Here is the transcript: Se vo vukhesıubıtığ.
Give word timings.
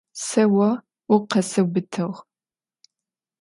Se 0.25 0.43
vo 0.53 0.69
vukhesıubıtığ. 1.09 2.07